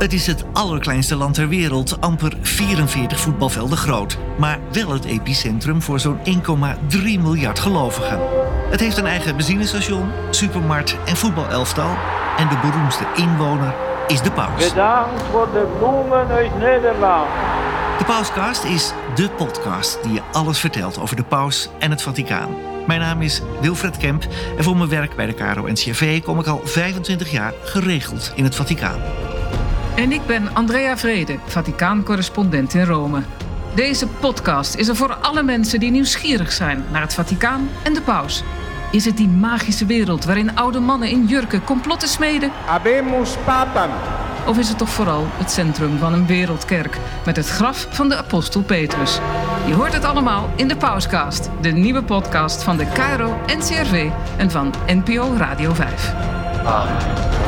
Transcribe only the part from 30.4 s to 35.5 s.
Andrea Vrede, Vaticaan-correspondent in Rome. Deze podcast is er voor alle